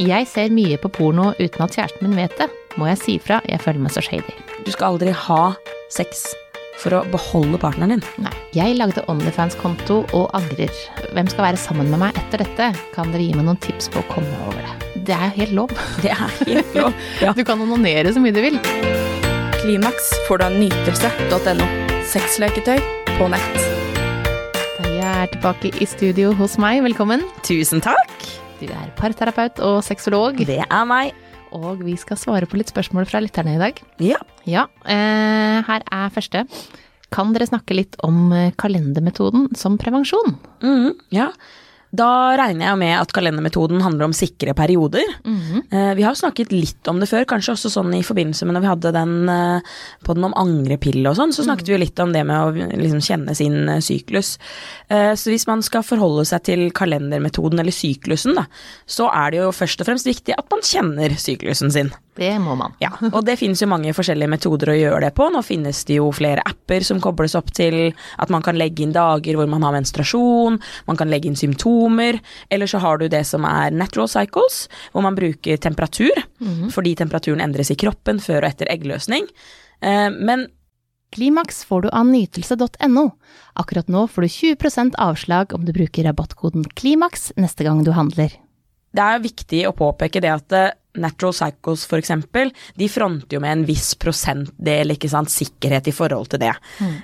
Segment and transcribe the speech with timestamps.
[0.00, 2.46] Jeg ser mye på porno uten at kjæresten min vet det.
[2.80, 3.40] Må jeg si fra?
[3.44, 4.32] Jeg føler meg så shady.
[4.64, 5.50] Du skal aldri ha
[5.92, 6.22] sex
[6.80, 8.24] for å beholde partneren din.
[8.24, 8.32] Nei.
[8.56, 10.72] Jeg lagde Onlyfans-konto og angrer.
[11.12, 12.70] Hvem skal være sammen med meg etter dette?
[12.94, 15.04] Kan dere gi meg noen tips på å komme over det?
[15.10, 15.76] Det er helt lov.
[16.04, 16.96] Det er helt lov.
[17.26, 17.36] Ja.
[17.36, 18.56] Du kan onanere så mye du vil.
[19.60, 21.68] Klimaks får du av nytelse.no.
[22.08, 22.78] Sexleketøy
[23.18, 23.64] på nett.
[24.80, 26.80] Jeg er tilbake i studio hos meg.
[26.88, 27.28] Velkommen.
[27.44, 28.30] Tusen takk.
[28.60, 30.36] Du er parterapeut og sexolog.
[30.44, 31.14] Det er meg.
[31.56, 33.80] Og vi skal svare på litt spørsmål fra lytterne i dag.
[34.04, 34.20] Ja.
[34.46, 36.44] Ja, eh, her er første.
[37.10, 40.36] Kan dere snakke litt om eh, kalendermetoden som prevensjon?
[40.62, 41.30] Mhm, ja.
[41.90, 45.02] Da regner jeg med at kalendermetoden handler om sikre perioder.
[45.26, 48.62] Eh, Vi har snakket litt om det før, kanskje også sånn i forbindelse med når
[48.62, 49.60] vi hadde den eh,
[50.06, 52.68] på den om angrepille og sånn, så snakket vi jo litt om det med å
[52.78, 54.36] liksom kjenne sin eh, syklus.
[54.90, 58.46] Så hvis man skal forholde seg til kalendermetoden eller syklusen, da,
[58.90, 61.92] så er det jo først og fremst viktig at man kjenner syklusen sin.
[62.18, 62.74] Det må man.
[62.82, 65.28] Ja, og det finnes jo mange forskjellige metoder å gjøre det på.
[65.30, 68.92] Nå finnes det jo flere apper som kobles opp til at man kan legge inn
[68.92, 70.58] dager hvor man har menstruasjon,
[70.90, 71.79] man kan legge inn symptomer,
[72.50, 76.10] eller så har du det som er natural cycles, hvor man bruker temperatur,
[76.72, 79.26] fordi temperaturen endres i kroppen før og etter eggløsning.
[79.82, 80.48] Eh, Men
[81.10, 83.10] Klimaks får du av nytelse.no.
[83.58, 88.30] Akkurat nå får du 20% avslag om du bruker rabattkoden KLIMAKS neste gang du handler.
[88.92, 93.52] det er viktig å påpeke det at eh, Natural Cycles eksempel, de fronter jo med
[93.52, 96.54] en viss prosentdel, ikke sant, sikkerhet i forhold til det.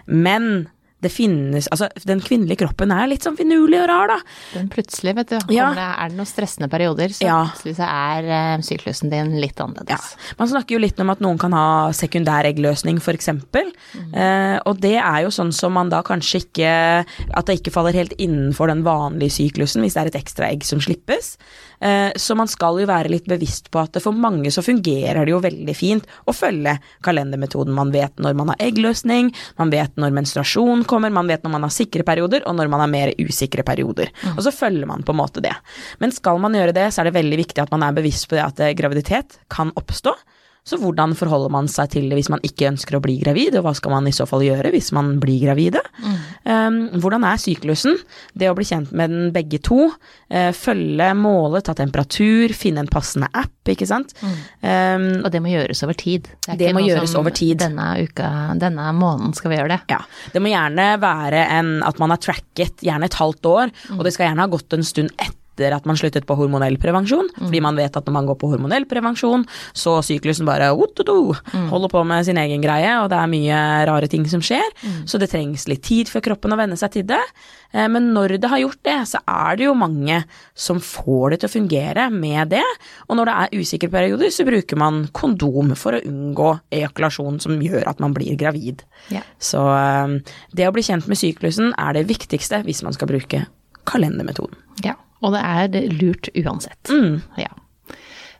[0.07, 0.69] Men
[1.05, 4.16] det finnes, altså den kvinnelige kroppen er litt sånn finurlig og rar da.
[4.55, 5.69] Den plutselig, vet du, Ja.
[5.77, 7.41] det, er det noen stressende perioder, så Ja.
[7.52, 9.67] plutselig så er uh, syklusen din litt Ja.
[9.67, 10.17] annerledes.
[10.39, 13.72] Man snakker jo litt om at noen kan ha sekundær eggløsning, for eksempel,
[14.17, 16.70] Uh, og det er jo sånn som man da kanskje ikke,
[17.36, 20.64] at det ikke faller helt innenfor den vanlige syklusen hvis det er et ekstra egg
[20.64, 21.36] som slippes.
[21.83, 25.33] Uh, så man skal jo være litt bevisst på at for mange så fungerer det
[25.34, 27.74] jo veldig fint å følge kalendermetoden.
[27.77, 31.67] Man vet når man har eggløsning, man vet når menstruasjon kommer, man vet når man
[31.67, 34.13] har sikre perioder og når man har mer usikre perioder.
[34.36, 35.55] Og så følger man på en måte det.
[36.02, 38.39] Men skal man gjøre det, så er det veldig viktig at man er bevisst på
[38.39, 40.14] det at eh, graviditet kan oppstå.
[40.67, 43.69] Så hvordan forholder man seg til det hvis man ikke ønsker å bli gravid, og
[43.69, 45.79] hva skal man i så fall gjøre hvis man blir gravide?
[46.43, 47.95] Um, hvordan er syklusen?
[48.35, 52.91] Det å bli kjent med den begge to, uh, følge målet, ta temperatur, finne en
[52.91, 54.17] passende app, ikke sant?
[54.59, 56.27] Um, Og det må gjøres over tid.
[56.49, 57.63] er Det ikke må noe gjøres som over tid.
[57.63, 59.81] Denne uka, denne måneden skal vi gjøre det.
[59.95, 60.03] Ja,
[60.35, 64.17] det må gjerne være en, at man har tracket gjerne et halvt år, og det
[64.19, 67.77] skal gjerne ha gått en stund etter at man sluttet på hormonell prevensjon, fordi man
[67.78, 71.68] vet at når man går på hormonell prevensjon, så syklusen bare mm.
[71.70, 74.67] holder på med sin egen greie, og det er mye rare ting som skjer,
[75.08, 77.22] så det trengs litt tid for kroppen å venne seg til det.
[77.72, 80.22] Eh, Men når det har gjort det, så er det jo mange
[80.55, 82.64] som får det til å fungere med det,
[83.08, 87.61] og når det er usikre perioder, så bruker man kondom for å unngå ejakulasjon som
[87.62, 88.84] gjør at man blir gravid.
[89.12, 89.24] Ja.
[89.38, 93.46] Så eh, det å bli kjent med syklusen er det viktigste hvis man skal bruke
[93.86, 94.58] kalendermetoden.
[94.84, 94.96] Ja,
[95.27, 96.92] og det er lurt uansett.
[97.41, 97.51] Ja.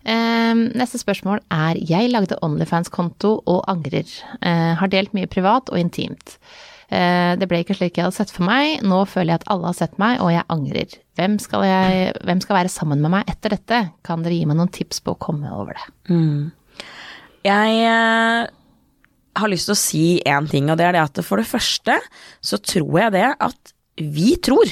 [0.07, 4.07] Ehm, neste spørsmål er Jeg lagde Onlyfans-konto og angrer.
[4.41, 6.39] Eh, har delt mye privat og intimt.
[6.87, 8.85] Eh, det ble ikke slik jeg hadde sett for meg.
[8.87, 10.95] Nå føler jeg at alle har sett meg, og jeg angrer.
[11.19, 13.81] Hvem skal, jeg, hvem skal være sammen med meg etter dette?
[14.07, 15.89] Kan dere gi meg noen tips på å komme over det?
[17.47, 18.47] Jeg eh,
[19.41, 21.99] har lyst til å si én ting, og det er det at for det første
[22.45, 24.71] så tror jeg det at vi tror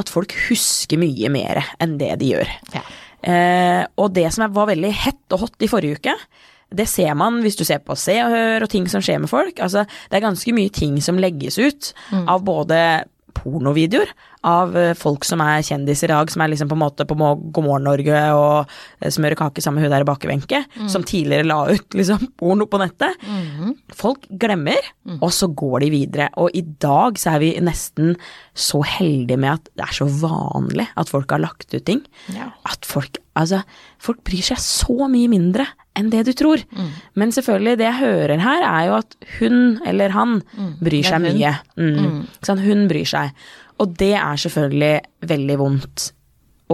[0.00, 2.54] at folk husker mye mer enn det de gjør.
[2.74, 2.84] Ja.
[3.20, 6.16] Eh, og det som var veldig hett og hot i forrige uke,
[6.70, 9.30] det ser man hvis du ser på Se og Hør og ting som skjer med
[9.32, 9.58] folk.
[9.62, 11.90] Altså, det er ganske mye ting som legges ut
[12.30, 12.78] av både
[13.36, 14.10] pornovideoer
[14.46, 17.16] av eh, folk som er kjendiser i dag, som er liksom på en måte på
[17.16, 18.70] God morgen Norge og
[19.00, 20.62] eh, smører kake sammen med hun der i bakebenke,
[20.92, 23.20] som tidligere la ut liksom porno på nettet.
[23.96, 24.80] Folk glemmer,
[25.18, 26.30] og så går de videre.
[26.40, 28.14] Og i dag så er vi nesten
[28.56, 32.04] så heldige med at det er så vanlig at folk har lagt ut ting.
[32.36, 32.52] Ja.
[32.68, 33.60] At folk Altså,
[34.02, 35.64] folk bryr seg så mye mindre
[35.96, 36.60] enn det du tror.
[37.18, 39.56] Men selvfølgelig, det jeg hører her, er jo at hun
[39.86, 40.40] eller han
[40.82, 41.54] bryr seg mye.
[41.78, 42.24] Mm.
[42.46, 42.64] Sant?
[42.66, 43.32] Hun bryr seg.
[43.80, 44.96] Og det er selvfølgelig
[45.30, 46.10] veldig vondt.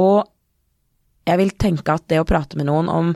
[0.00, 0.24] Og
[1.26, 3.08] jeg vil tenke at det å prate med noen om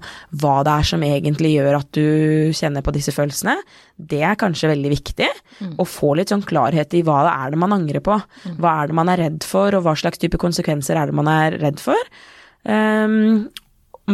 [0.43, 3.55] hva det er som egentlig gjør at du kjenner på disse følelsene,
[3.95, 5.29] det er kanskje veldig viktig.
[5.79, 8.19] Å få litt sånn klarhet i hva det er det man angrer på.
[8.59, 11.31] Hva er det man er redd for, og hva slags type konsekvenser er det man
[11.31, 12.11] er redd for.
[12.67, 13.47] Um,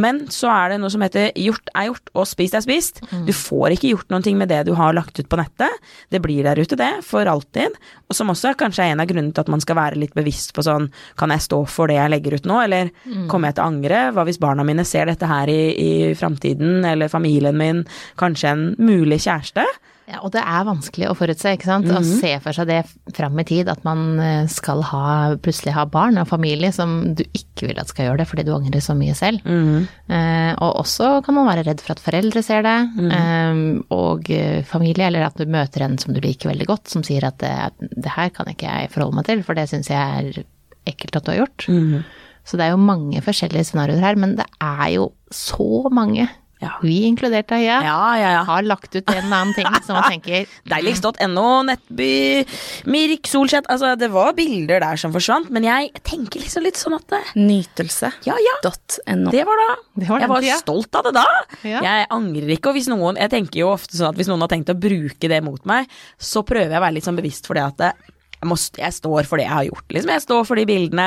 [0.01, 3.03] Men så er det noe som heter gjort er gjort og spist er spist.
[3.27, 5.73] Du får ikke gjort noen ting med det du har lagt ut på nettet.
[6.13, 7.77] Det blir der ute, det, for alltid.
[8.07, 10.55] Og som også kanskje er en av grunnene til at man skal være litt bevisst
[10.57, 12.93] på sånn Kan jeg stå for det jeg legger ut nå, eller
[13.31, 14.05] kommer jeg til å angre?
[14.15, 17.85] Hva hvis barna mine ser dette her i, i framtiden, eller familien min,
[18.21, 19.67] kanskje en mulig kjæreste?
[20.07, 21.87] Ja, og det er vanskelig å forutse, ikke sant.
[21.91, 22.21] Å Mhm.
[22.21, 22.87] se for seg det
[23.17, 27.25] fram i tid, at man eh, skal ha, plutselig ha barn og familie som du
[27.35, 29.43] ikke vil at skal gjøre det fordi du angrer så mye selv.
[29.43, 29.89] Mhm.
[30.09, 33.11] Eh, og også kan man være redd for at foreldre ser det, Mhm.
[33.11, 34.23] eh, og
[34.67, 37.73] familie, eller at du møter en som du liker veldig godt, som sier at det,
[37.81, 39.97] det her kan ikke jeg forholde meg til, for det syns jeg
[40.37, 40.45] er
[40.87, 41.67] ekkelt at du har gjort.
[41.69, 42.05] Mhm.
[42.47, 46.29] Så det er jo mange forskjellige scenarioer her, men det er jo så mange,
[46.63, 46.71] Ja.
[46.81, 48.43] vi inkludert Aya, Ja, ja, ja.
[48.49, 52.47] har lagt ut en annen ting som man tenker Deiligst.no, Nettby,
[52.89, 56.97] Mirk, Solseth Altså, det var bilder der som forsvant, men jeg tenker liksom litt sånn
[56.97, 58.25] at det, Nytelse.no.
[58.25, 58.57] Ja, ja.
[58.65, 59.69] Det var da.
[60.01, 60.59] Det var jeg var tida.
[60.63, 61.27] stolt av det da.
[61.67, 61.81] Ja.
[61.85, 62.73] Jeg angrer ikke.
[62.73, 65.29] Og hvis noen Jeg tenker jo ofte sånn at hvis noen har tenkt å bruke
[65.31, 65.89] det mot meg,
[66.19, 67.93] så prøver jeg å være litt sånn bevisst for det at det,
[68.37, 69.87] jeg, må, jeg står for det jeg har gjort.
[69.97, 70.13] Liksom.
[70.17, 71.07] Jeg står for de bildene.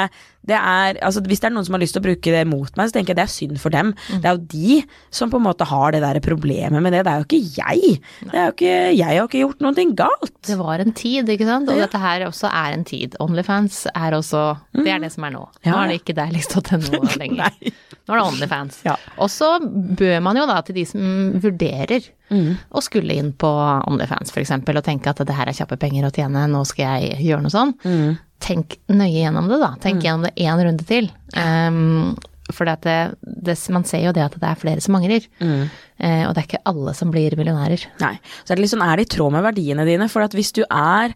[0.50, 2.72] Det er, altså, hvis det er noen som har lyst til å bruke det mot
[2.80, 3.92] meg, så tenker jeg det er synd for dem.
[4.24, 4.78] Det er jo de
[5.14, 7.04] som på en måte har det der problemet med det.
[7.06, 8.00] Det er jo ikke jeg.
[8.24, 10.34] Det er jo ikke, jeg har ikke gjort noe galt.
[10.48, 11.70] Det var en tid, ikke sant?
[11.70, 11.86] Og Ja.
[11.86, 13.16] dette her også er en tid.
[13.20, 15.44] Onlyfans er også Det er det som er nå.
[15.44, 15.84] Nå Ja.
[15.84, 17.36] er det ikke deiligst.no lenger.
[17.44, 17.74] Nei.
[18.08, 18.80] Nå er det Onlyfans.
[18.86, 18.96] Ja.
[19.20, 22.02] Og så bør man jo da til de som vurderer
[22.32, 23.50] å skulle inn på
[23.90, 24.52] Onlyfans f.eks.
[24.52, 27.54] og tenke at det her er kjappe penger å tjene, nå skal jeg gjøre noe
[27.54, 28.18] sånn.
[28.40, 29.74] Tenk nøye gjennom det, da.
[29.84, 31.10] Tenk gjennom det én runde til.
[31.36, 32.16] Um,
[32.56, 35.28] for det, det, man ser jo det at det er flere som angrer.
[35.44, 37.86] Eh, og det er ikke alle som blir millionærer.
[38.02, 38.16] Nei.
[38.42, 40.10] Så er det litt sånn, er det i tråd med verdiene dine?
[40.12, 41.14] For at hvis du er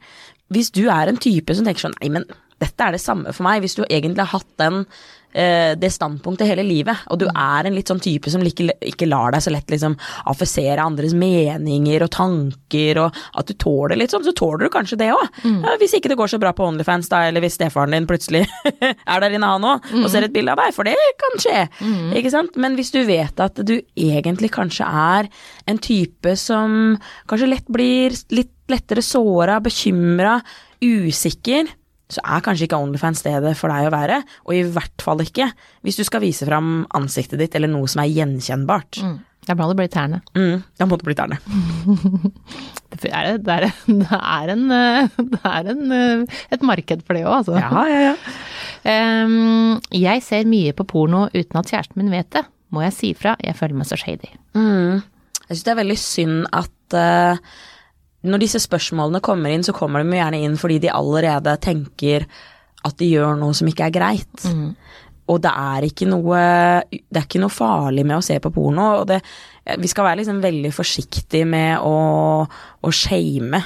[0.54, 2.28] Hvis du er en type som tenker sånn Nei, men
[2.62, 3.64] dette er det samme for meg.
[3.64, 4.84] Hvis du egentlig har hatt den
[5.34, 9.10] eh, det standpunktet hele livet, og du er en litt sånn type som ikke, ikke
[9.10, 9.98] lar deg så lett liksom
[10.32, 15.00] affisere andres meninger og tanker, og at du tåler litt sånn, så tåler du kanskje
[15.04, 15.28] det òg.
[15.82, 18.46] hvis ikke det går så bra på Onlyfans, da, eller hvis stefaren din plutselig
[18.82, 21.60] er der inne han òg, og ser et bilde av deg, for det kan skje.
[22.20, 22.58] Ikke sant?
[22.60, 25.30] Men hvis du vet at du egentlig kanskje er
[25.70, 26.98] en type som
[27.30, 30.38] kanskje lett blir litt lettere såra, bekymra,
[30.84, 31.68] usikker,
[32.12, 35.48] så er kanskje ikke Onlyfans stedet for deg å være, og i hvert fall ikke
[35.86, 39.00] hvis du skal vise fram ansiktet ditt eller noe som er gjenkjennbart.
[39.04, 39.22] Mm.
[39.44, 40.22] Da må det bli tærne.
[40.38, 41.40] Mm, da må du bli tærne.
[42.94, 44.68] Det er, det er, det er, en,
[45.34, 45.96] det er en,
[46.54, 47.56] et marked for det òg, altså.
[47.58, 49.24] Ja, ja, ja.
[49.26, 52.44] Um, jeg ser mye på porno uten at kjæresten min vet det.
[52.74, 53.34] Må jeg si fra?
[53.42, 54.30] Jeg føler meg så shady.
[54.54, 55.02] Mm.
[55.42, 57.42] Jeg syns det er veldig synd at eh,
[58.24, 62.28] når disse spørsmålene kommer inn, så kommer de gjerne inn fordi de allerede tenker
[62.84, 64.46] at de gjør noe som ikke er greit.
[65.32, 66.40] Og det er ikke noe
[66.92, 68.90] Det er ikke noe farlig med å se på porno.
[69.02, 69.22] Og det,
[69.80, 73.62] vi skal være liksom veldig forsiktige med å, å shame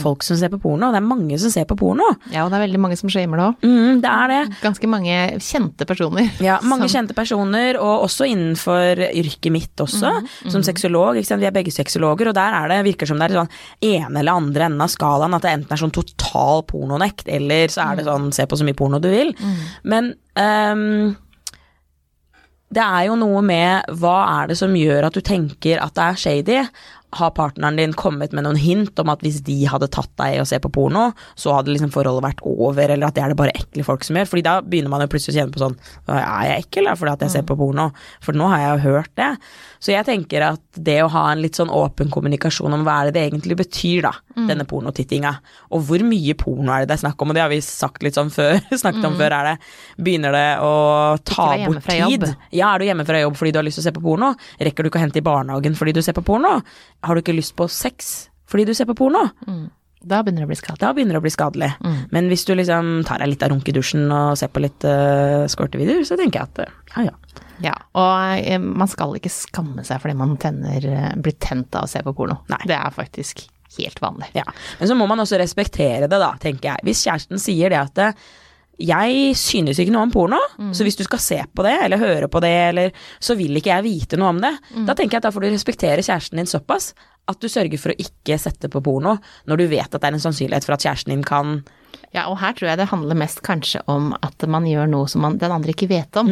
[0.00, 0.88] folk som ser på porno.
[0.94, 2.06] Det er mange som ser på porno.
[2.32, 3.66] Ja, og det er veldig mange som shamer det òg.
[3.66, 4.40] Mm, det er det.
[4.62, 6.30] Ganske mange kjente personer.
[6.48, 10.12] Ja, mange som- kjente personer, og også innenfor yrket mitt også,
[10.50, 11.16] som sexolog.
[11.20, 11.40] Ikke sant?
[11.42, 13.52] Vi er begge sexologer, og der er det, virker som det er sånn
[13.82, 17.90] ene eller andre enden av skalaen, at det enten er sånn total pornonekt, eller så
[17.90, 19.34] er det sånn se på så mye porno du vil.
[19.84, 21.16] Men um,
[22.72, 26.04] det er jo noe med hva er det som gjør at du tenker at det
[26.06, 26.60] er shady?
[27.18, 30.40] Har partneren din kommet med noen hint om at hvis de hadde tatt deg i
[30.42, 33.38] å se på porno, så hadde liksom forholdet vært over, eller at det er det
[33.40, 34.30] bare ekle folk som gjør?
[34.30, 35.76] Fordi da begynner man jo plutselig å kjenne på sånn
[36.08, 37.90] Er jeg ekkel da, fordi at jeg ser på porno?
[38.24, 39.30] For nå har jeg jo hørt det.
[39.82, 43.08] Så jeg tenker at det å ha en litt sånn åpen kommunikasjon om hva er
[43.08, 44.12] det det egentlig betyr, da,
[44.46, 45.32] denne pornotittinga,
[45.74, 48.06] og hvor mye porno er det det er snakk om, og det har vi sagt
[48.06, 49.56] litt sånn før, snakket om før, er det
[50.06, 50.72] Begynner det å
[51.26, 52.28] ta bort tid?
[52.54, 54.32] Ja, er du hjemme fra jobb fordi du har lyst til å se på porno?
[54.62, 56.60] Rekker du ikke å hente i barnehagen fordi du ser på porno?
[57.02, 58.12] Har du ikke lyst på sex
[58.46, 59.26] fordi du ser på porno?
[60.02, 60.80] Da begynner det å bli skadelig.
[60.82, 61.68] Da begynner det å bli skadelig.
[62.10, 64.82] Men hvis du liksom tar deg litt av runk i dusjen og ser på litt
[64.82, 67.14] uh, squirtevideoer, så tenker jeg at uh, ja ja.
[67.62, 71.86] Ja, og eh, man skal ikke skamme seg fordi man tenner, eh, blir tent av
[71.86, 72.40] å se på porno.
[72.52, 72.62] Nei.
[72.68, 73.44] Det er faktisk
[73.78, 74.28] helt vanlig.
[74.36, 74.44] Ja,
[74.78, 76.86] Men så må man også respektere det, da, tenker jeg.
[76.88, 78.24] Hvis kjæresten sier det at eh,
[78.82, 80.38] jeg synes ikke noe om porno,
[80.74, 83.70] så hvis du skal se på det, eller høre på det, eller så vil ikke
[83.76, 84.50] jeg vite noe om det,
[84.88, 86.88] da tenker jeg at da får du respektere kjæresten din såpass
[87.30, 89.12] at du sørger for å ikke sette på porno
[89.46, 91.60] når du vet at det er en sannsynlighet for at kjæresten din kan
[92.12, 95.22] Ja, og her tror jeg det handler mest kanskje om at man gjør noe som
[95.24, 96.28] man, den andre ikke vet om.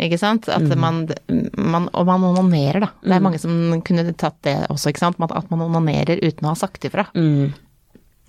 [0.00, 0.48] Ikke sant?
[0.48, 1.02] At man,
[1.56, 2.88] man Og man onanerer, da.
[3.04, 3.52] Det er mange som
[3.84, 5.20] kunne tatt det også, ikke sant.
[5.28, 7.04] At man onanerer uten å ha sagt ifra.
[7.12, 7.52] Eh,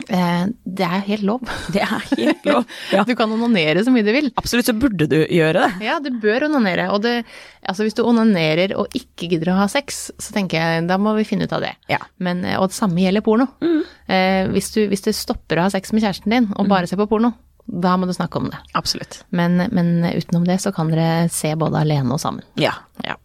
[0.07, 1.41] det er helt lov.
[1.73, 2.63] Det er helt lov.
[2.95, 3.03] Ja.
[3.05, 4.29] Du kan onanere så mye du vil.
[4.39, 5.85] Absolutt, så burde du gjøre det.
[5.85, 6.87] Ja, du bør onanere.
[6.95, 7.25] Og det,
[7.67, 11.13] altså hvis du onanerer og ikke gidder å ha sex, så tenker jeg da må
[11.19, 11.75] vi finne ut av det.
[11.91, 11.99] Ja.
[12.17, 13.49] Men, eh, og det samme gjelder porno.
[13.61, 16.99] Eh, hvis, du, hvis du stopper å ha sex med kjæresten din og bare ser
[17.01, 17.33] på porno,
[17.69, 18.57] da må du snakke om det.
[18.79, 19.21] Absolutt.
[19.35, 22.47] Men, men utenom det så kan dere se både alene og sammen.
[22.57, 22.73] Ja.
[23.05, 23.19] Ja.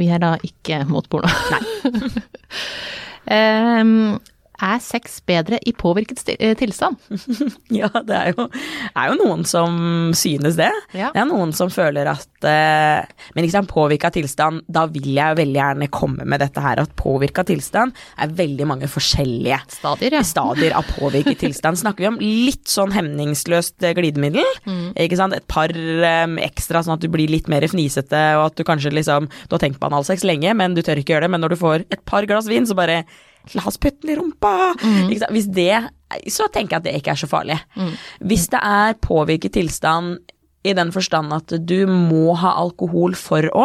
[0.00, 1.30] Vi er da ikke mot porno.
[1.52, 1.62] Nei.
[3.32, 4.18] Em,
[4.62, 7.00] er sex bedre i påvirket eh, tilstand?
[7.72, 8.46] Ja, det er jo,
[8.94, 10.70] er jo noen som synes det.
[10.94, 11.10] Ja.
[11.14, 13.04] Det er noen som føler at eh,
[13.34, 16.94] Men ikke sant, påvirka tilstand, da vil jeg veldig gjerne komme med dette her at
[16.98, 20.22] påvirka tilstand er veldig mange forskjellige Stadier, ja.
[20.32, 21.80] stadier av påvirket tilstand.
[21.80, 26.96] Snakker vi om litt sånn hemningsløst glidemiddel, glidemiddel, ikke sant, et par eh, ekstra sånn
[26.96, 29.88] at du blir litt mer fnisete, og at du kanskje liksom Du har tenkt på
[29.88, 32.48] analsex lenge, men du tør ikke gjøre det, men når du får et par glass
[32.50, 33.02] vin, så bare
[33.54, 34.52] La oss putte den i rumpa!
[35.08, 35.32] Ikke sant?
[35.34, 35.88] Hvis det
[36.30, 37.58] Så tenker jeg at det ikke er så farlig.
[38.20, 40.18] Hvis det er påvirket tilstand
[40.62, 43.64] i den forstand at du må ha alkohol for å,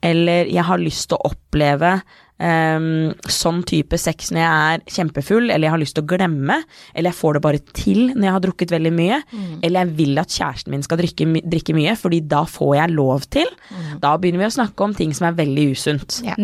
[0.00, 1.98] eller jeg har lyst til å oppleve
[2.40, 6.56] um, sånn type sex når jeg er kjempefull, eller jeg har lyst til å glemme,
[6.94, 9.20] eller jeg får det bare til når jeg har drukket veldig mye,
[9.60, 13.28] eller jeg vil at kjæresten min skal drikke, drikke mye, fordi da får jeg lov
[13.36, 13.52] til,
[14.00, 16.22] da begynner vi å snakke om ting som er veldig usunt.
[16.24, 16.38] Ja.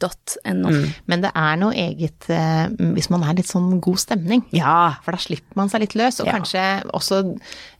[0.00, 0.72] Nytelse.no.
[1.10, 2.66] Men det er noe eget eh,
[2.96, 4.42] hvis man er litt sånn god stemning.
[4.56, 4.96] Ja.
[5.04, 6.36] For da slipper man seg litt løs, og Ja.
[6.38, 6.64] kanskje
[6.96, 7.20] også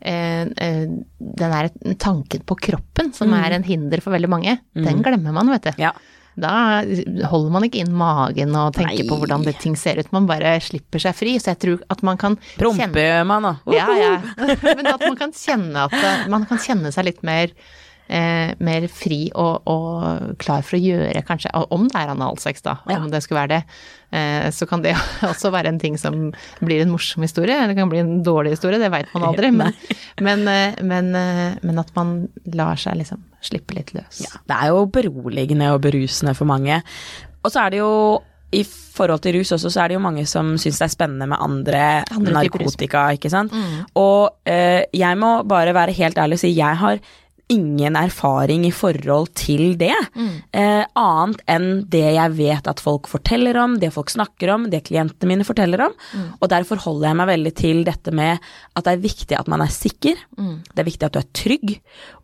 [0.03, 5.03] eh, eh, den der tanken på kroppen, som er en hinder for veldig mange, den
[5.03, 5.83] glemmer man, vet du.
[5.83, 5.93] Ja.
[6.41, 6.81] Da
[7.29, 10.55] holder man ikke inn magen og tenker på hvordan det ting ser ut, man bare
[10.63, 11.35] slipper seg fri.
[11.43, 13.53] Så jeg tror at man kan kjenne Promper man, da.
[13.75, 14.13] Ja, ja.
[14.79, 17.51] Men at man kan kjenne at man kan kjenne seg litt mer
[18.11, 22.77] eh, mer fri og, og klar for å gjøre, kanskje, om det er analsex, da,
[22.91, 22.99] Ja.
[22.99, 23.63] om det skulle være det,
[24.19, 24.97] eh, så kan det
[25.31, 28.81] også være en ting som blir en morsom historie, eller kan bli en dårlig historie,
[28.83, 29.77] det veit man aldri, men,
[30.27, 32.17] men, eh, men, eh, men at man
[32.59, 34.25] lar seg liksom slippe litt løs.
[34.27, 36.83] Ja, det er jo beroligende og berusende for mange.
[37.41, 37.93] Og så er det jo
[38.53, 41.29] i forhold til rus også, så er det jo mange som syns det er spennende
[41.31, 43.55] med andre, Andre narkotika, ikke sant.
[43.95, 46.99] Og eh, jeg må bare være helt ærlig og si jeg har
[47.51, 49.95] ingen erfaring i forhold til det.
[50.55, 54.85] Eh, annet enn det jeg vet at folk forteller om, det folk snakker om, det
[54.87, 55.97] klientene mine forteller om.
[56.41, 58.39] Og derfor holder jeg meg veldig til dette med
[58.77, 60.15] at det er viktig at man er sikker.
[60.37, 61.75] Det er viktig at du er trygg,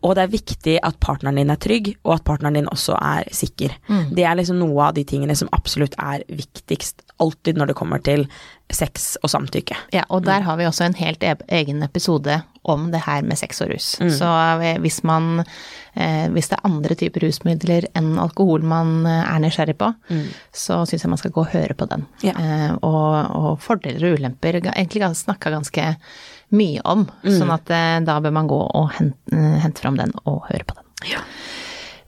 [0.03, 3.27] og det er viktig at partneren din er trygg, og at partneren din også er
[3.35, 3.75] sikker.
[4.15, 8.03] Det er liksom noe av de tingene som absolutt er viktigst alltid når det kommer
[8.05, 8.27] til
[8.73, 9.77] sex og samtykke.
[9.95, 12.41] Ja, og der har vi også en helt e- egen episode
[12.73, 13.89] om det her med sex og rus.
[14.19, 14.29] Så
[14.63, 15.43] eh, hvis man
[15.95, 19.93] eh, Hvis det er andre typer rusmidler enn alkohol man eh, er nysgjerrig på,
[20.55, 22.07] så syns jeg man skal gå og høre på den.
[22.27, 22.35] Ja.
[22.81, 25.95] Og, og fordeler og ulemper egentlig snakka ganske
[26.57, 27.71] mye om, sånn at
[28.07, 30.85] da bør man gå og hente, hente fram den og høre på den.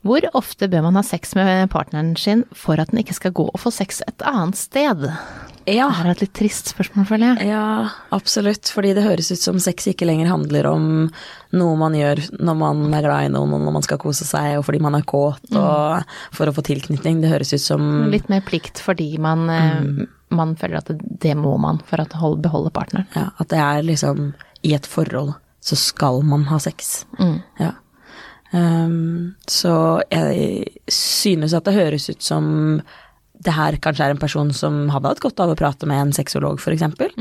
[0.07, 3.49] Hvor ofte bør man ha sex med partneren sin for at den ikke skal gå
[3.51, 5.09] og få sex et annet sted?
[5.69, 5.89] Ja.
[5.93, 7.49] Det er et litt trist spørsmål, føler jeg.
[7.53, 8.71] Ja, absolutt.
[8.73, 10.87] Fordi det høres ut som sex ikke lenger handler om
[11.57, 14.59] noe man gjør når man er glad i noen, og når man skal kose seg,
[14.59, 17.23] og fordi man er kåt, og for å få tilknytning.
[17.23, 20.07] Det høres ut som Litt mer plikt fordi man, mm.
[20.37, 23.09] man føler at det, det må man for å beholde partneren.
[23.17, 24.33] ja, at det er liksom
[24.67, 27.05] I et forhold så skal man ha sex.
[27.61, 27.75] Ja.
[28.51, 32.81] Um, så jeg synes at det høres ut som
[33.45, 36.15] det her kanskje er en person som hadde hatt godt av å prate med en
[36.17, 36.65] sexolog, f.eks.
[36.65, 37.13] For, eksempel,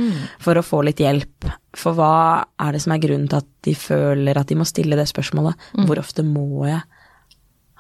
[0.44, 1.50] for å få litt hjelp.
[1.78, 4.98] For hva er det som er grunnen til at de føler at de må stille
[4.98, 5.68] det spørsmålet?
[5.86, 6.82] Hvor ofte må jeg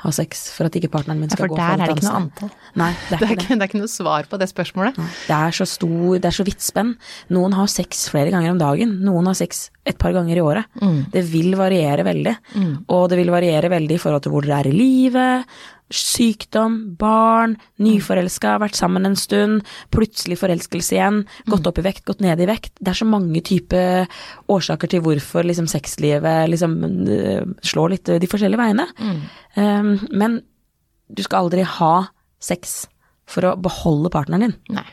[0.03, 2.20] ha sex for at ikke partneren min Ja, gå for der er det ikke noe
[2.20, 2.51] antall.
[2.77, 3.56] Nei, det er Det er ikke det.
[3.58, 5.00] det er ikke noe svar på det spørsmålet.
[5.25, 6.91] Det er så stor, det er så vidt spenn.
[7.34, 10.77] Noen har sex flere ganger om dagen, noen har sex et par ganger i året.
[11.13, 12.36] Det vil variere veldig.
[12.94, 15.58] Og det vil variere veldig i forhold til hvor dere er i livet,
[15.94, 19.63] sykdom, barn, nyforelska, vært sammen en stund,
[19.96, 22.74] plutselig forelskelse igjen, gått opp i vekt, gått ned i vekt.
[22.79, 24.03] Det er så mange typer
[24.51, 28.88] årsaker til hvorfor liksom sexlivet liksom øh, slår litt de forskjellige veiene.
[29.56, 30.41] Um, men
[31.08, 31.94] du skal aldri ha
[32.44, 32.82] sex
[33.27, 34.58] for å beholde partneren din.
[34.75, 34.88] Nei.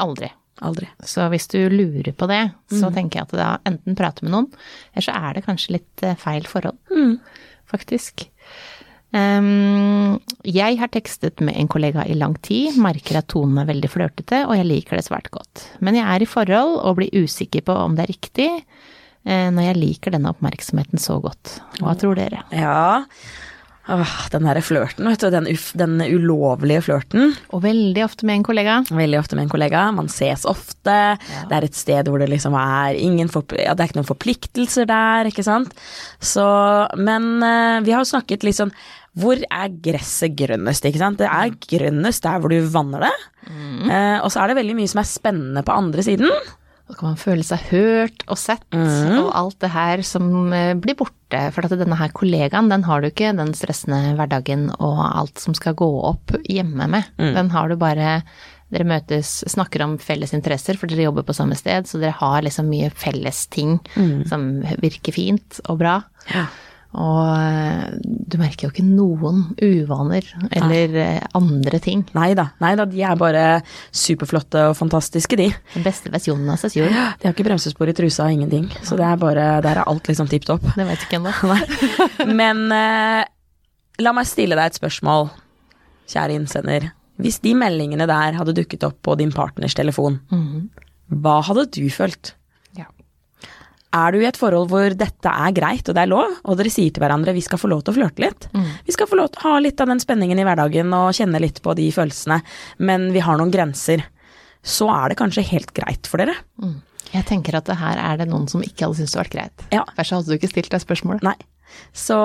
[0.00, 0.32] Aldri.
[0.62, 0.86] Aldri.
[1.02, 4.46] Så hvis du lurer på det, så tenker jeg at da enten prate med noen,
[4.92, 6.78] eller så er det kanskje litt eh, feil forhold,
[7.70, 8.28] faktisk.
[9.14, 13.90] Um, jeg har tekstet med en kollega i lang tid, merker at tonen er veldig
[13.92, 15.68] flørtete, og jeg liker det svært godt.
[15.86, 18.48] Men jeg er i forhold og blir usikker på om det er riktig,
[19.22, 21.60] eh, når jeg liker denne oppmerksomheten så godt.
[21.78, 22.42] Hva tror dere?
[22.54, 23.04] Ja.
[23.84, 25.28] Åh, den derre flørten, vet du.
[25.32, 27.34] Den, den ulovlige flørten.
[27.52, 28.78] Og veldig ofte med en kollega.
[28.88, 29.82] Veldig ofte med en kollega.
[29.92, 30.94] Man ses ofte.
[31.20, 34.08] Det er et sted hvor det liksom er ingen for, ja, Det er ikke noen
[34.08, 35.76] forpliktelser der, ikke sant.
[36.16, 36.46] Så
[36.96, 38.72] Men eh, vi har jo snakket litt sånn
[39.20, 41.20] Hvor er gresset grønnest, ikke sant?
[41.20, 43.14] Det er grønnest der hvor du vanner det.
[43.52, 46.32] Eh, og så er det veldig mye som er spennende på andre siden.
[46.88, 50.94] Da kan man føle seg hørt og sett, og alt det her som eh, blir
[50.98, 51.38] borte.
[51.54, 55.54] For at denne her kollegaen, den har du ikke den stressende hverdagen og alt som
[55.56, 57.08] skal gå opp hjemme med.
[57.34, 58.20] Den har du bare
[58.74, 62.40] Dere møtes, snakker om felles interesser, for dere jobber på samme sted, så dere har
[62.42, 63.76] liksom mye felles ting
[64.26, 64.46] som
[64.82, 65.98] virker fint og bra.
[66.94, 67.92] Og eh,
[68.34, 71.18] du merker jo ikke noen uvaner eller Nei.
[71.38, 72.02] andre ting.
[72.16, 72.48] Nei da,
[72.90, 73.44] de er bare
[73.94, 75.46] superflotte og fantastiske, de.
[75.76, 76.90] Den beste versjonen av seg sjøl.
[76.90, 80.10] De har ikke bremsespor i trusa og ingenting, så det er bare, der er alt
[80.10, 80.66] liksom tipp topp.
[80.74, 81.32] Det vet ikke ennå.
[82.40, 83.22] Men eh,
[84.02, 85.30] la meg stille deg et spørsmål,
[86.10, 86.90] kjære innsender.
[87.22, 90.18] Hvis de meldingene der hadde dukket opp på din partners telefon,
[91.14, 92.34] hva hadde du følt?
[93.94, 96.72] Er du i et forhold hvor dette er greit og det er lov, og dere
[96.72, 98.48] sier til hverandre vi skal få lov til å flørte litt,
[98.86, 101.42] vi skal få lov til å ha litt av den spenningen i hverdagen og kjenne
[101.42, 102.40] litt på de følelsene,
[102.82, 104.02] men vi har noen grenser,
[104.64, 106.34] så er det kanskje helt greit for dere.
[107.14, 109.66] Jeg tenker at her er det noen som ikke hadde syntes det vært greit.
[109.76, 109.84] Ja.
[109.94, 111.22] Ellers hadde du ikke stilt deg spørsmålet.
[111.22, 111.36] Nei.
[111.94, 112.16] Så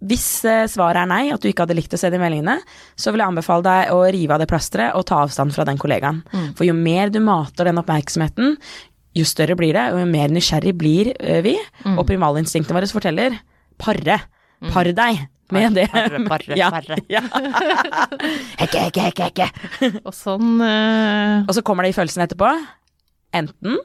[0.00, 2.56] hvis eh, svaret er nei, at du ikke hadde likt å se de meldingene,
[2.96, 5.80] så vil jeg anbefale deg å rive av det plasteret og ta avstand fra den
[5.80, 6.22] kollegaen.
[6.56, 8.56] For jo mer du mater den oppmerksomheten,
[9.16, 11.12] jo større blir det, og jo mer nysgjerrig blir
[11.44, 11.56] vi.
[11.82, 11.94] vi.
[11.96, 13.38] Og primalinstinktet vårt forteller
[13.80, 14.20] parre.
[14.70, 15.86] Par deg med det.
[15.92, 16.98] Parre, parre, ja, parre.
[17.10, 17.22] Ja.
[18.60, 19.48] hekke, hekke, hekke, hekke.
[20.06, 21.46] Og sånn uh...
[21.46, 22.50] Og så kommer det i følelsen etterpå.
[23.36, 23.80] Enten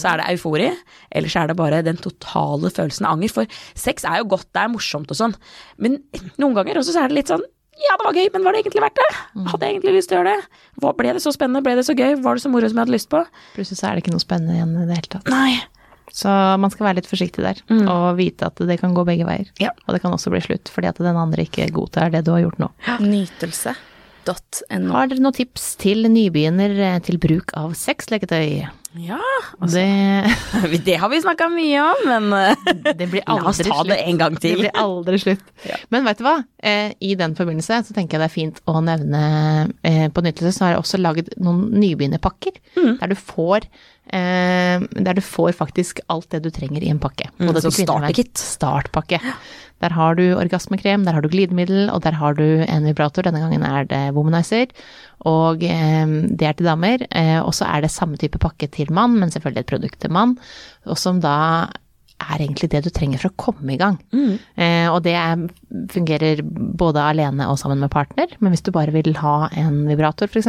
[0.00, 0.68] så er det eufori,
[1.12, 3.34] eller så er det bare den totale følelsen av anger.
[3.34, 5.34] For sex er jo godt, det er morsomt og sånn,
[5.76, 5.98] men
[6.40, 8.60] noen ganger også så er det litt sånn ja, det var gøy, men var det
[8.62, 9.06] egentlig verdt det?
[9.50, 10.53] Hadde jeg egentlig lyst til å gjøre det?
[10.82, 11.62] Hva, ble det så spennende?
[11.64, 12.16] Ble det så gøy?
[12.24, 13.22] Var det så moro som jeg hadde lyst på?
[13.54, 15.30] Plutselig så er det ikke noe spennende igjen i det hele tatt.
[15.32, 15.54] Nei.
[16.14, 17.58] Så man skal være litt forsiktig der,
[17.90, 19.48] og vite at det kan gå begge veier.
[19.58, 19.72] Ja.
[19.86, 22.44] Og det kan også bli slutt, fordi at den andre ikke godtar det du har
[22.44, 22.68] gjort nå.
[23.02, 24.92] Nytelse.no.
[24.94, 28.62] Har dere noen tips til nybegynner eh, til bruk av sexleketøy?
[28.94, 29.18] Ja,
[29.58, 33.78] Det, det har vi snakka mye om, men eh, det blir la oss aldri ta
[33.88, 34.54] det en gang til.
[34.54, 35.42] Det blir aldri slutt.
[35.94, 36.36] Men vet du hva?
[36.62, 39.22] Eh, I den forbindelse så tenker jeg det er fint å nevne
[39.82, 42.60] eh, På nyttelse, så har jeg også laget noen nybegynnerpakker.
[42.78, 42.92] Mm.
[43.00, 43.66] Der du får
[44.14, 47.28] Der du får faktisk alt det du trenger i en pakke.
[47.40, 48.38] Mm, så starterkit.
[48.38, 49.18] Startpakke.
[49.82, 53.26] Der har du orgasmekrem, der har du glidemiddel, og der har du en vibrator.
[53.26, 54.70] Denne gangen er det Womanizer.
[55.28, 57.04] Og eh, det er til damer.
[57.10, 60.14] Eh, og så er det samme type pakke til mann, men selvfølgelig et produkt til
[60.14, 60.36] mann.
[60.86, 61.36] Og som da
[62.22, 63.98] er egentlig det du trenger for å komme i gang.
[64.56, 65.44] Eh, og det er,
[65.92, 68.30] fungerer både alene og sammen med partner.
[68.38, 70.48] Men hvis du bare vil ha en vibrator, f.eks.,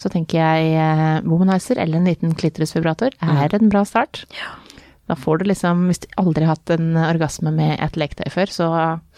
[0.00, 4.24] så tenker jeg eh, Womanizer eller en liten klitorisvibrator er en bra start.
[5.04, 8.52] Da får du liksom, hvis du aldri har hatt en orgasme med et leketøy før,
[8.52, 8.68] så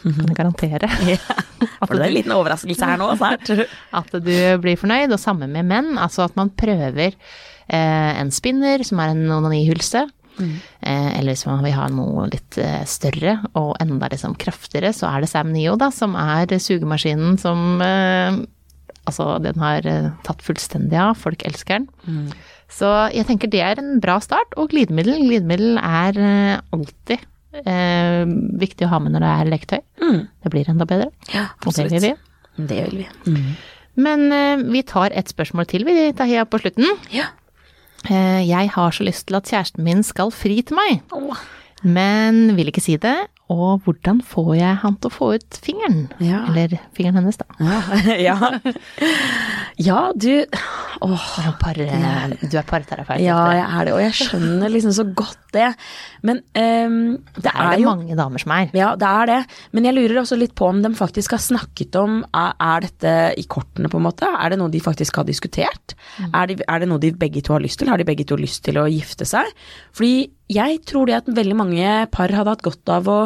[0.02, 1.20] kan jeg garantere ja.
[1.86, 3.52] For det er en liten overraskelse her nå, snart.
[4.00, 5.14] at du blir fornøyd.
[5.14, 10.08] Og samme med menn, altså at man prøver eh, en spinner, som er en onanihylse.
[10.36, 15.08] Eh, eller hvis man vil ha noe litt eh, større og enda liksom kraftigere, så
[15.08, 18.42] er det Sam Neo, da, som er sugemaskinen som eh,
[19.06, 21.14] Altså, den har eh, tatt fullstendig av.
[21.20, 22.28] Folk elsker den.
[22.72, 24.54] Så jeg tenker det er en bra start.
[24.58, 25.20] Og glidemiddel.
[25.28, 27.22] Glidemiddel er eh, alltid
[27.62, 28.24] eh,
[28.62, 29.80] viktig å ha med når det er leketøy.
[30.44, 31.10] Det blir enda bedre.
[31.32, 31.94] Ja, absolutt.
[31.94, 32.14] det vil vi.
[32.66, 33.40] Det vil vi.
[33.96, 36.88] Men eh, vi tar et spørsmål til, vi, Tahia, på slutten.
[37.14, 37.30] Ja.
[38.10, 41.00] Eh, jeg har så lyst til at kjæresten min skal fri til meg,
[41.86, 43.16] men vil ikke si det.
[43.52, 46.08] Og hvordan får jeg han til å få ut fingeren?
[46.18, 46.42] Ja.
[46.50, 47.46] Eller fingeren hennes, da.
[47.62, 47.80] Ja.
[48.32, 48.38] ja.
[49.76, 50.46] Ja, du
[51.04, 51.26] Åh.
[51.60, 53.20] Par, du er parterapeut.
[53.22, 55.70] Ja, jeg er det, og jeg skjønner liksom så godt det.
[56.26, 56.96] Men um,
[57.36, 58.70] det det er er det jo mange damer som er.
[58.76, 59.40] Ja, det er det.
[59.76, 63.16] Men jeg lurer også litt på om de faktisk har snakket om Er, er dette
[63.40, 64.28] i kortene, på en måte?
[64.28, 65.96] Er det noe de faktisk har diskutert?
[66.32, 67.90] Er, det, er det noe de begge to har lyst til?
[67.92, 69.48] Har de begge to lyst til å gifte seg?
[69.96, 73.16] Fordi jeg tror det at veldig mange par hadde hatt godt av å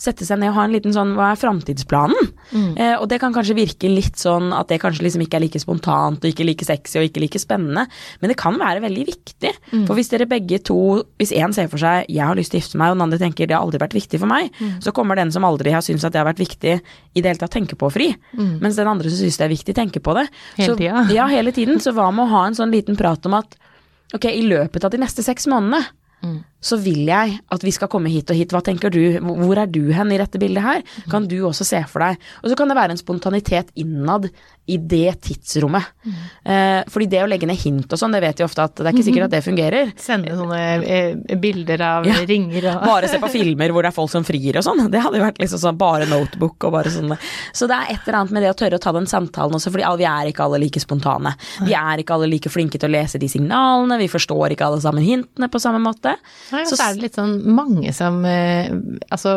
[0.00, 2.32] sette seg ned og ha en liten sånn Hva er framtidsplanen?
[2.74, 5.62] Eh, og det kan kanskje virke litt sånn at det kanskje liksom ikke er like
[5.62, 7.86] spontant og ikke like sexy og ikke like spennende,
[8.20, 9.52] men det kan være veldig viktig.
[9.86, 12.62] For hvis dere begge to Hvis én ser for seg 'jeg har lyst til å
[12.62, 14.50] gifte meg', og den andre tenker 'det har aldri vært viktig for meg',
[14.82, 16.80] så kommer den som aldri har syntes at det har vært viktig,
[17.14, 18.16] i det hele tatt tenke på fri.
[18.34, 20.28] Mens den andre som syns det er viktig, tenker på det.
[20.56, 21.08] Hele tida.
[21.12, 21.78] Ja, hele tiden.
[21.78, 23.54] Så hva med å ha en sånn liten prat om at
[24.14, 25.84] ok, i løpet av de neste seks månedene
[26.64, 28.48] så vil jeg at vi skal komme hit og hit.
[28.54, 29.18] Hva tenker du?
[29.20, 30.80] Hvor er du hen i dette bildet her?
[31.12, 32.16] Kan du også se for deg?
[32.40, 34.30] Og så kan det være en spontanitet innad
[34.72, 35.90] i det tidsrommet.
[36.48, 38.86] Eh, fordi det å legge ned hint og sånn, det vet vi ofte at det
[38.88, 39.92] er ikke sikkert at det fungerer.
[40.00, 42.16] Sende sånne eh, bilder av Ja.
[42.24, 44.86] ringer og Bare se på filmer hvor det er folk som frir og sånn.
[44.88, 47.12] Det hadde jo vært liksom sånn bare notebook og bare sånn.
[47.52, 49.68] Så det er et eller annet med det å tørre å ta den samtalen også,
[49.74, 51.34] fordi vi er ikke alle like spontane.
[51.68, 54.80] Vi er ikke alle like flinke til å lese de signalene, vi forstår ikke alle
[54.80, 56.13] sammen hintene på samme måte.
[56.52, 58.68] Nei, så, så er det litt sånn mange som eh,
[59.14, 59.32] Altså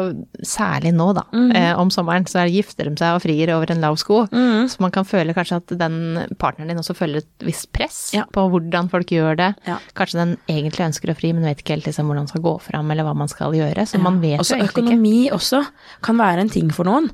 [0.46, 1.24] særlig nå, da.
[1.34, 1.52] Mhm.
[1.56, 4.24] Eh, om sommeren så er gifter de seg og frier over en lav sko.
[4.32, 4.68] Mhm.
[4.72, 5.98] Så man kan føle kanskje at den
[6.42, 8.26] partneren din også føler et visst press Ja.
[8.34, 9.50] på hvordan folk gjør det.
[9.68, 9.80] Ja.
[9.98, 12.56] Kanskje den egentlig ønsker å fri, men vet ikke helt liksom, hvordan man skal gå
[12.62, 13.88] fram, eller hva man skal gjøre.
[13.88, 14.68] Så man vet jo egentlig ikke.
[14.68, 15.64] Også økonomi også
[16.04, 17.12] kan være en ting for noen.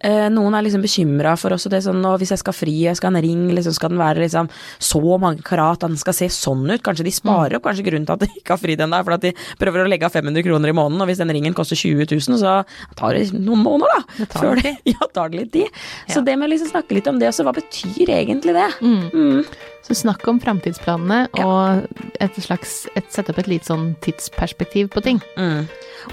[0.00, 3.10] Eh, noen er liksom bekymra for også det sånn, hvis jeg skal fri, jeg skal
[3.12, 4.48] ha en ring, liksom skal den være liksom
[4.80, 6.80] så mange karat, at den skal se sånn ut.
[6.86, 9.16] Kanskje de sparer opp, kanskje grunnen til at de ikke har fridd ennå, er for
[9.18, 11.76] at de prøver å legge av 500 kroner i måneden, og hvis den ringen koster
[11.76, 12.54] 20 000, så
[12.96, 14.16] tar det noen måneder, da.
[14.22, 15.82] Det tar det, ja, tar det litt tid.
[16.08, 18.68] Så det med å liksom snakke litt om det også, hva betyr egentlig det?
[18.80, 19.44] Mm.
[19.84, 21.44] Så snakk om framtidsplanene, Ja.
[21.44, 25.20] og et slags, et, sette opp et litt sånn tidsperspektiv på ting.
[25.36, 25.66] Mm.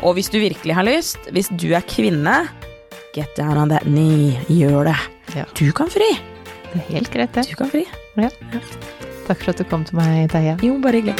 [0.03, 2.41] Og hvis du virkelig har lyst, hvis du er kvinne,
[3.17, 4.97] get down on that knee, gjør det.
[5.35, 5.45] Ja.
[5.57, 6.09] Du kan fri.
[6.67, 7.47] Det er helt greit, det.
[7.49, 7.83] Du kan fri.
[8.19, 8.29] Ja.
[9.27, 10.57] Takk for at du kom til meg, Terje.
[10.63, 11.17] Jo, bare hyggelig.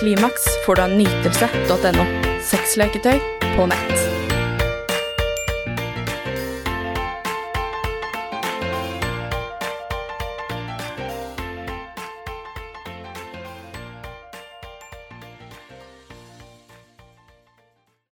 [0.00, 2.08] Klimaks får du av nytelse.no.
[2.50, 3.18] Sexleketøy
[3.54, 4.17] på nett.